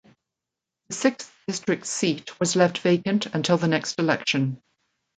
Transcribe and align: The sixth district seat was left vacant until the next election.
The 0.87 0.95
sixth 0.95 1.31
district 1.47 1.85
seat 1.85 2.39
was 2.39 2.55
left 2.55 2.79
vacant 2.79 3.27
until 3.27 3.57
the 3.59 3.67
next 3.67 3.99
election. 3.99 4.59